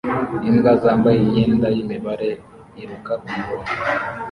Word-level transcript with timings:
Imbwa 0.49 0.71
zambaye 0.81 1.17
imyenda 1.25 1.67
yimibare 1.75 2.29
iruka 2.81 3.11
kumurongo 3.23 3.71